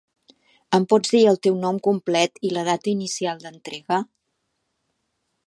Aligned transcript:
Em 0.77 0.87
pots 0.93 1.11
dir 1.15 1.21
el 1.31 1.37
teu 1.47 1.59
nom 1.65 1.77
complet 1.89 2.41
i 2.49 2.51
la 2.57 2.65
data 2.71 2.91
inicial 2.95 3.45
d'entrega? 3.45 4.03